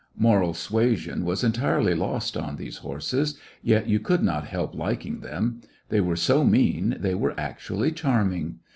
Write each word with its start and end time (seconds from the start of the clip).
Moral 0.17 0.55
suasion 0.55 1.23
was 1.23 1.43
entirely 1.43 1.93
lost 1.93 2.35
on 2.35 2.55
those 2.55 2.79
horseSj 2.79 3.37
yet 3.61 3.87
you 3.87 3.99
could 3.99 4.23
not 4.23 4.47
help 4.47 4.73
liking 4.73 5.19
them 5.19 5.59
j 5.61 5.67
they 5.89 6.01
were 6.01 6.15
so 6.15 6.43
mean 6.43 6.97
they 6.99 7.13
were 7.13 7.39
actually 7.39 7.91
charm 7.91 8.33
ing 8.33 8.59